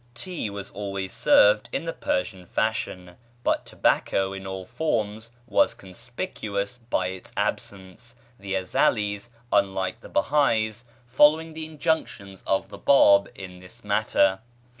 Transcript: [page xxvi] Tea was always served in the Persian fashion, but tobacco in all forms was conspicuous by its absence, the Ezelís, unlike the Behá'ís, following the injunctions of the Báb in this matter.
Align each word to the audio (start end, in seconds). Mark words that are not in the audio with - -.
[page 0.01 0.05
xxvi] 0.05 0.13
Tea 0.15 0.49
was 0.49 0.71
always 0.71 1.13
served 1.13 1.69
in 1.71 1.85
the 1.85 1.93
Persian 1.93 2.47
fashion, 2.47 3.17
but 3.43 3.67
tobacco 3.67 4.33
in 4.33 4.47
all 4.47 4.65
forms 4.65 5.29
was 5.45 5.75
conspicuous 5.75 6.79
by 6.79 7.09
its 7.09 7.31
absence, 7.37 8.15
the 8.39 8.55
Ezelís, 8.55 9.29
unlike 9.51 10.01
the 10.01 10.09
Behá'ís, 10.09 10.85
following 11.05 11.53
the 11.53 11.65
injunctions 11.67 12.41
of 12.47 12.69
the 12.69 12.79
Báb 12.79 13.27
in 13.35 13.59
this 13.59 13.83
matter. 13.83 14.39